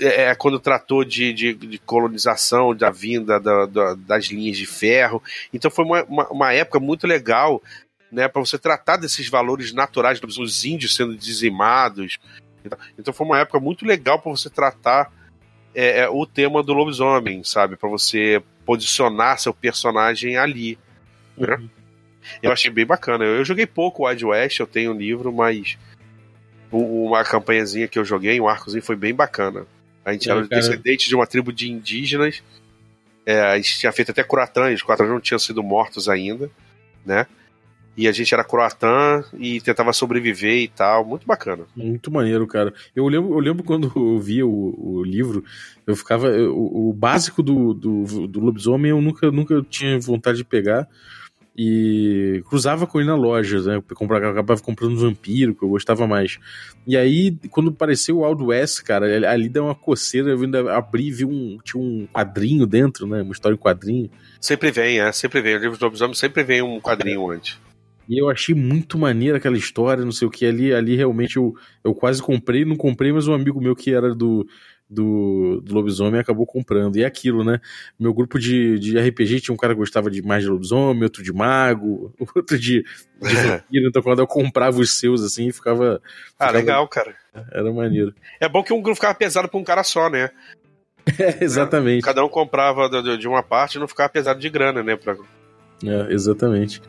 [0.00, 4.66] é, é, quando tratou de, de, de, colonização, da vinda da, da, das linhas de
[4.66, 5.22] ferro.
[5.52, 7.62] Então foi uma, uma, uma época muito legal
[8.10, 12.18] né, para você tratar desses valores naturais dos índios sendo dizimados.
[12.98, 15.12] Então foi uma época muito legal para você tratar
[15.74, 17.76] é, é, o tema do lobisomem, sabe?
[17.76, 20.78] Para você posicionar seu personagem ali.
[21.36, 21.56] Né?
[21.56, 21.68] Uhum.
[22.42, 23.24] Eu achei bem bacana.
[23.24, 25.78] Eu, eu joguei pouco o Wild West, eu tenho um livro, mas
[26.72, 29.66] uma campanhazinha que eu joguei, um arcozinho, foi bem bacana.
[30.04, 30.60] A gente é, era cara...
[30.60, 32.42] descendente de uma tribo de indígenas.
[33.24, 36.50] É, a gente tinha feito até Croatã, os Croatãs não tinham sido mortos ainda,
[37.04, 37.26] né?
[37.96, 41.04] E a gente era Croatã e tentava sobreviver e tal.
[41.04, 41.66] Muito bacana.
[41.76, 42.72] Muito maneiro, cara.
[42.94, 45.44] Eu lembro, eu lembro quando eu via o, o livro,
[45.86, 46.28] eu ficava.
[46.28, 50.88] Eu, o, básico do, do, do lobisomem eu nunca, nunca tinha vontade de pegar
[51.62, 53.82] e cruzava com ele na loja, né?
[53.94, 56.38] Comprava, acabava comprando vampiro, que eu gostava mais.
[56.86, 61.08] E aí, quando apareceu o Wild West, cara, ali deu uma coceira, eu ainda abri
[61.08, 63.20] e vi um, tinha um quadrinho dentro, né?
[63.20, 64.10] Uma história em quadrinho.
[64.40, 65.56] Sempre vem, é, sempre vem.
[65.56, 67.58] O livro do lobisomem sempre vem um quadrinho antes.
[68.08, 70.46] E eu achei muito maneira aquela história, não sei o que.
[70.46, 74.14] Ali, ali realmente eu, eu quase comprei, não comprei, mas um amigo meu que era
[74.14, 74.46] do,
[74.90, 76.96] do, do lobisomem acabou comprando.
[76.96, 77.60] E é aquilo, né?
[77.98, 81.22] Meu grupo de, de RPG tinha um cara que gostava de mais de lobisomem, outro
[81.22, 82.86] de mago, outro de, de
[83.46, 83.88] vampiro.
[83.88, 86.02] então quando eu comprava os seus, assim, ficava.
[86.38, 86.58] Ah, ficava...
[86.58, 87.14] legal, cara.
[87.52, 88.12] Era maneiro.
[88.40, 90.30] É bom que um grupo ficava pesado pra um cara só, né?
[91.18, 92.04] É, exatamente.
[92.04, 94.96] Cada um comprava de uma parte e não ficava pesado de grana, né?
[94.96, 95.16] Pra...
[95.82, 96.80] É, exatamente.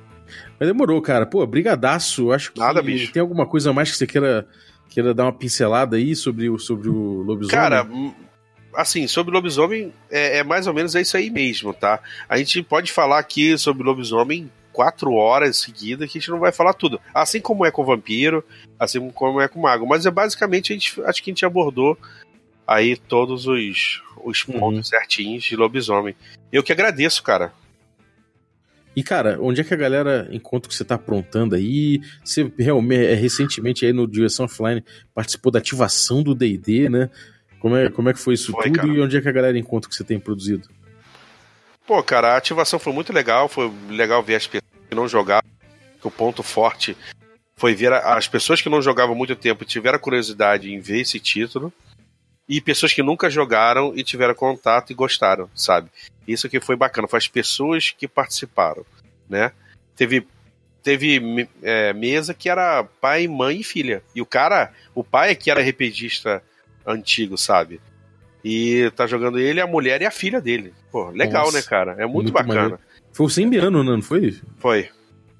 [0.60, 1.26] Mas demorou, cara.
[1.26, 2.32] Pô, brigadaço.
[2.32, 3.12] Acho que Nada, bicho.
[3.12, 4.46] tem alguma coisa mais que você queira
[4.92, 7.56] queira dar uma pincelada aí sobre o, sobre o lobisomem?
[7.56, 8.14] Cara, hum,
[8.76, 12.00] assim, sobre o lobisomem é, é, mais ou menos é isso aí mesmo, tá?
[12.28, 16.52] A gente pode falar aqui sobre lobisomem quatro horas seguidas que a gente não vai
[16.52, 17.00] falar tudo.
[17.14, 18.44] Assim como é com o vampiro,
[18.78, 19.88] assim como é com o mago.
[19.88, 21.98] Mas é basicamente, a gente, acho que a gente abordou
[22.68, 24.84] aí todos os, os pontos uhum.
[24.84, 26.16] certinhos de lobisomem.
[26.52, 27.54] Eu que agradeço, cara.
[28.96, 32.02] E, cara, onde é que a galera encontra o que você está aprontando aí?
[32.24, 37.10] Você realmente, é, recentemente aí no Direção Offline, participou da ativação do D&D, né?
[37.60, 38.88] Como é, como é que foi isso foi, tudo cara.
[38.90, 40.68] e onde é que a galera encontra o que você tem produzido?
[41.86, 45.50] Pô, cara, a ativação foi muito legal, foi legal ver as pessoas que não jogavam,
[46.00, 46.98] que o ponto forte
[47.56, 51.72] foi ver as pessoas que não jogavam muito tempo tiveram curiosidade em ver esse título
[52.52, 55.90] e pessoas que nunca jogaram e tiveram contato e gostaram, sabe?
[56.28, 58.86] Isso que foi bacana, foi as pessoas que participaram,
[59.30, 59.54] né?
[59.96, 60.28] Teve
[60.84, 64.04] teve é, mesa que era pai, mãe e filha.
[64.14, 66.44] E o cara, o pai é que era RPGista
[66.86, 67.80] antigo, sabe?
[68.44, 70.74] E tá jogando ele, a mulher e a filha dele.
[70.92, 71.92] Pô, legal, Nossa, né, cara?
[71.94, 72.62] É muito, muito bacana.
[72.62, 72.80] Maneiro.
[73.14, 74.38] Foi o Sembiano, não foi?
[74.58, 74.90] Foi.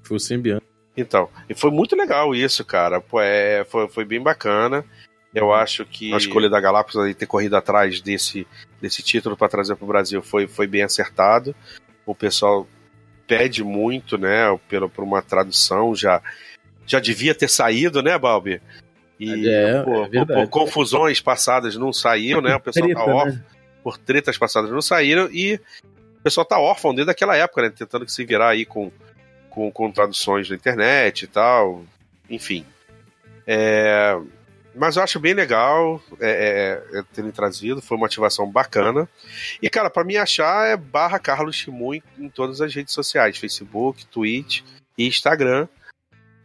[0.02, 0.62] Foi o Sembiano.
[0.96, 3.02] Então, e foi muito legal isso, cara.
[3.02, 4.82] Pô, é, foi, foi bem bacana.
[5.34, 8.46] Eu acho que a escolha da Galápagos aí ter corrido atrás desse,
[8.80, 11.54] desse título para trazer para o Brasil foi, foi bem acertado.
[12.04, 12.66] O pessoal
[13.26, 16.20] pede muito, né, pelo, por uma tradução, já,
[16.86, 18.60] já devia ter saído, né, Balbi?
[19.18, 22.56] E é, por, é por, confusões passadas não saiu, né?
[22.56, 23.44] O pessoal tá Treta, tá órfão, né?
[23.82, 27.70] por tretas passadas não saíram e o pessoal tá órfão desde aquela época, né?
[27.70, 28.90] Tentando se virar aí com,
[29.48, 31.84] com, com traduções na internet e tal.
[32.28, 32.66] Enfim.
[33.46, 34.18] É,
[34.74, 39.08] mas eu acho bem legal é, é, é, terem trazido, foi uma ativação bacana.
[39.60, 42.02] E, cara, para mim achar é barra Carlos Chimu em,
[42.34, 44.62] todas as redes sociais: Facebook, Twitch
[44.96, 45.68] e Instagram.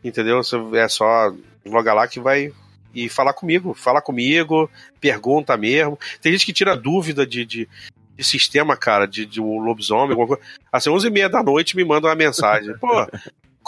[0.04, 0.42] Entendeu?
[0.74, 1.34] É só
[1.66, 2.54] logar lá que vai
[2.94, 3.74] e falar comigo.
[3.74, 5.98] Fala comigo, pergunta mesmo.
[6.22, 7.70] Tem gente que tira dúvida de, de,
[8.16, 10.42] de sistema, cara, de, de um lobisomem, alguma coisa.
[10.72, 12.78] Assim, 11 e meia da noite me manda uma mensagem.
[12.78, 13.08] Pô,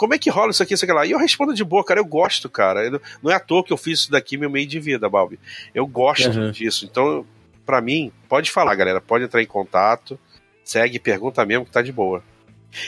[0.00, 1.04] como é que rola isso aqui, isso aqui lá?
[1.04, 2.86] E eu respondo de boa, cara, eu gosto, cara.
[2.86, 5.38] Eu, não é à toa que eu fiz isso daqui meu meio de vida, Balbi.
[5.74, 6.50] Eu gosto uhum.
[6.50, 6.86] disso.
[6.90, 7.26] Então,
[7.66, 8.98] para mim, pode falar, galera.
[8.98, 10.18] Pode entrar em contato.
[10.64, 12.24] Segue, pergunta mesmo que tá de boa.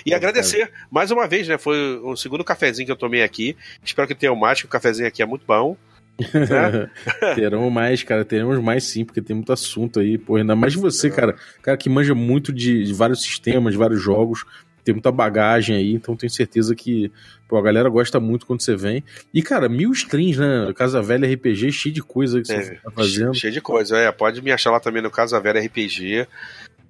[0.07, 1.59] E agradecer mais uma vez, né?
[1.59, 3.59] Foi o segundo cafezinho que eu tomei aqui.
[3.85, 5.77] Espero que tenham mais, que o cafezinho aqui é muito bom.
[6.19, 6.89] Né?
[7.37, 11.11] Terão mais, cara, teremos mais sim, porque tem muito assunto aí, pô, ainda mais você,
[11.11, 14.45] cara, cara que manja muito de, de vários sistemas, de vários jogos,
[14.85, 17.11] tem muita bagagem aí, então tenho certeza que
[17.49, 19.05] pô, a galera gosta muito quando você vem.
[19.33, 20.73] E, cara, mil streams, né?
[20.75, 23.35] Casa Velha RPG, cheio de coisa que é, você tá fazendo.
[23.35, 24.11] Cheio de coisa, é.
[24.11, 26.27] Pode me achar lá também no Casa Velha RPG,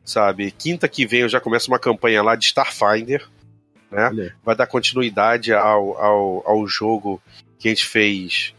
[0.05, 0.51] sabe?
[0.51, 3.27] Quinta que vem eu já começo uma campanha lá de Starfinder,
[3.91, 4.33] né?
[4.45, 7.21] Vai dar continuidade ao, ao, ao jogo
[7.59, 8.55] que a gente fez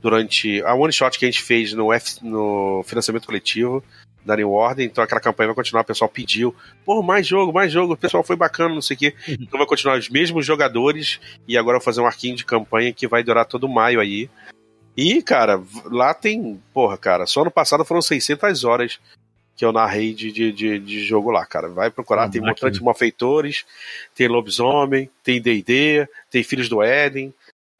[0.00, 3.82] durante a one shot que a gente fez no, F, no financiamento coletivo
[4.24, 6.54] da New Order, então aquela campanha vai continuar, o pessoal pediu,
[6.84, 9.14] pô, mais jogo, mais jogo, o pessoal foi bacana, não sei o quê.
[9.28, 9.36] Uhum.
[9.40, 12.92] Então vai continuar os mesmos jogadores e agora eu vou fazer um arquinho de campanha
[12.92, 14.30] que vai durar todo maio aí.
[14.96, 19.00] E, cara, lá tem, porra, cara, só no passado foram 600 horas
[19.56, 21.68] que eu narrei de, de, de, de jogo lá, cara.
[21.68, 23.64] Vai procurar, tem Mutante Malfeitores,
[24.14, 27.32] tem Lobisomem, tem D&D, tem Filhos do Éden,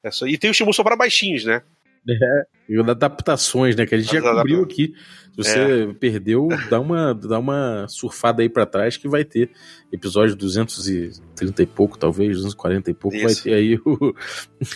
[0.03, 0.27] é só...
[0.27, 1.63] e tem o Shimu só para baixinhos, né?
[2.09, 3.87] É, e adaptações, né?
[3.87, 4.95] Que a gente já cobriu aqui.
[5.33, 5.95] Se você é.
[5.95, 9.51] perdeu, dá uma, dá uma surfada aí para trás que vai ter
[9.91, 13.17] episódio 230 e pouco, talvez, 240 e pouco.
[13.17, 13.27] Isso.
[13.27, 14.15] Vai ter aí o,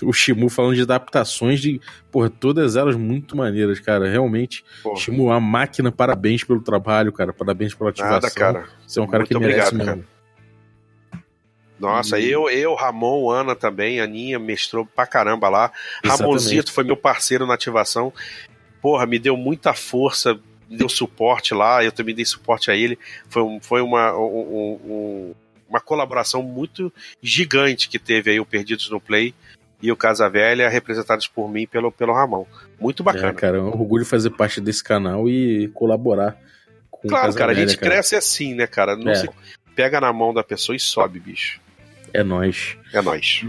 [0.04, 1.78] o Shimu falando de adaptações de,
[2.10, 4.08] porra, todas elas muito maneiras, cara.
[4.08, 4.96] Realmente, porra.
[4.96, 7.34] Shimu, a máquina, parabéns pelo trabalho, cara.
[7.34, 8.14] Parabéns pela ativação.
[8.14, 8.66] Nada, cara.
[8.86, 10.02] Você é um cara muito que merece obrigado, mesmo.
[10.02, 10.15] Cara.
[11.78, 15.72] Nossa, eu, eu, Ramon, Ana também, Aninha mestrou pra caramba lá.
[16.02, 16.22] Exatamente.
[16.22, 18.12] Ramonzito foi meu parceiro na ativação.
[18.80, 20.34] Porra, me deu muita força,
[20.68, 22.98] me deu suporte lá, eu também dei suporte a ele.
[23.28, 25.34] Foi, um, foi uma, um, um,
[25.68, 29.34] uma colaboração muito gigante que teve aí o Perdidos no Play
[29.82, 32.46] e o Casa Velha, representados por mim pelo, pelo Ramon.
[32.80, 33.28] Muito bacana.
[33.28, 36.38] É, cara, é um orgulho fazer parte desse canal e colaborar
[36.90, 37.92] com claro, Casa cara, Velha, a gente cara.
[37.92, 38.96] cresce assim, né, cara?
[38.96, 39.16] Não é.
[39.16, 39.28] se
[39.74, 41.60] pega na mão da pessoa e sobe, bicho.
[42.12, 42.76] É nós.
[42.92, 43.42] É nós.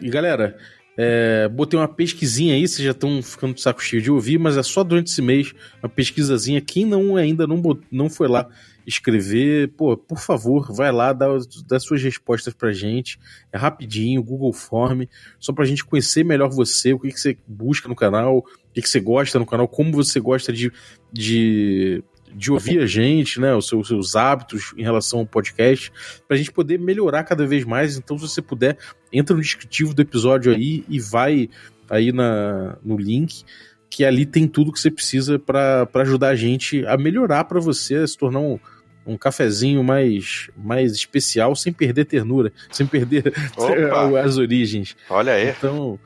[0.00, 0.56] E, galera,
[0.96, 4.56] é, botei uma pesquisinha aí, vocês já estão ficando de saco cheio de ouvir, mas
[4.56, 6.60] é só durante esse mês, uma pesquisazinha.
[6.60, 8.48] Quem não ainda não, não foi lá
[8.88, 11.26] escrever, pô, por favor, vai lá, dá,
[11.68, 13.20] dá suas respostas pra gente.
[13.52, 15.02] É rapidinho, Google Form,
[15.38, 18.80] só pra gente conhecer melhor você, o que, que você busca no canal, o que,
[18.80, 20.72] que você gosta no canal, como você gosta de,
[21.12, 22.02] de
[22.34, 25.92] de ouvir a gente, né, os seus, seus hábitos em relação ao podcast,
[26.26, 27.96] para a gente poder melhorar cada vez mais.
[27.96, 28.76] Então, se você puder,
[29.12, 31.48] entra no descritivo do episódio aí e vai
[31.88, 33.44] aí na, no link,
[33.90, 37.96] que ali tem tudo que você precisa para ajudar a gente a melhorar para você,
[37.96, 38.58] a se tornar um,
[39.06, 43.32] um cafezinho mais, mais especial, sem perder ternura, sem perder
[44.22, 44.94] as origens.
[45.08, 45.48] Olha aí.
[45.48, 45.98] Então,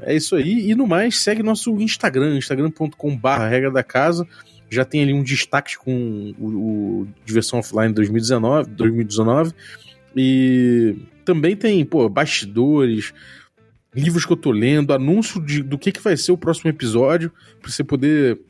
[0.00, 0.70] é isso aí.
[0.70, 4.26] E no mais, segue nosso Instagram, instagram.com/barra regra da casa
[4.70, 6.46] já tem ali um destaque com o,
[7.02, 9.52] o Diversão Offline 2019, 2019
[10.16, 13.12] e também tem, pô, bastidores,
[13.94, 17.32] livros que eu tô lendo, anúncio de, do que, que vai ser o próximo episódio,
[17.60, 18.40] pra você poder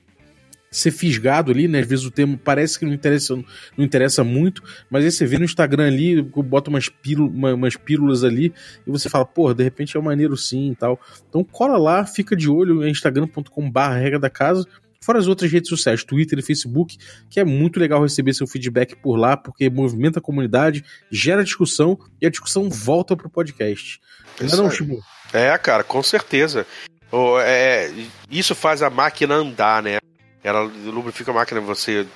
[0.71, 1.81] ser fisgado ali, né?
[1.81, 5.37] Às vezes o tema parece que não interessa, não interessa muito, mas aí você vê
[5.37, 8.53] no Instagram ali, bota umas, pílula, umas pílulas ali
[8.87, 11.01] e você fala, porra, de repente é maneiro sim e tal.
[11.29, 14.65] Então cola lá, fica de olho, é instagram.com/barra regra da casa
[15.03, 16.99] Fora as outras redes sociais, Twitter e Facebook,
[17.31, 21.99] que é muito legal receber seu feedback por lá, porque movimenta a comunidade, gera discussão
[22.21, 23.99] e a discussão volta pro podcast.
[24.41, 25.03] Isso não, Chibu?
[25.33, 26.67] É, cara, com certeza.
[27.11, 27.91] Oh, é,
[28.31, 29.99] isso faz a máquina andar, né?
[30.45, 32.07] Ela lubrifica a máquina, você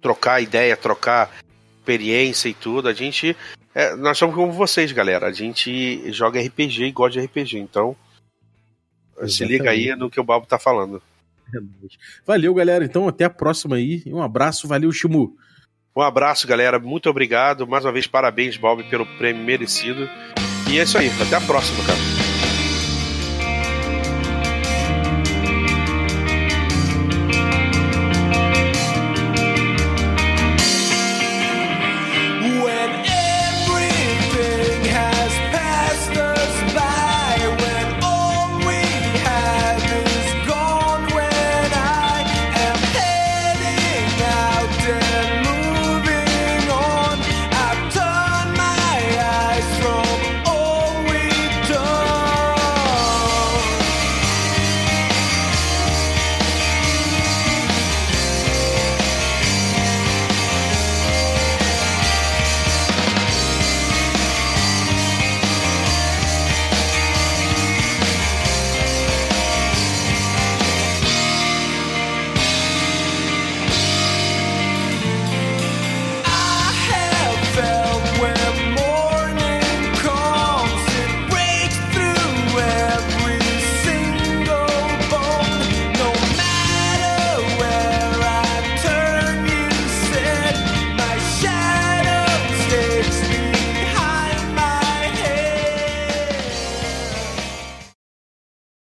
[0.00, 1.30] trocar ideia, trocar
[1.78, 2.88] experiência e tudo.
[2.88, 3.36] A gente.
[3.74, 5.26] É, nós somos como vocês, galera.
[5.26, 7.58] A gente joga RPG e gosta de RPG.
[7.58, 7.96] Então,
[9.12, 9.34] Exatamente.
[9.34, 11.02] se liga aí no que o Babo tá falando.
[12.26, 12.84] Valeu, galera.
[12.84, 14.02] Então, até a próxima aí.
[14.06, 14.68] Um abraço.
[14.68, 15.36] Valeu, Shimu.
[15.94, 16.78] Um abraço, galera.
[16.78, 17.66] Muito obrigado.
[17.66, 20.08] Mais uma vez, parabéns, Bob, pelo prêmio merecido.
[20.70, 21.10] E é isso aí.
[21.20, 22.21] Até a próxima, cara.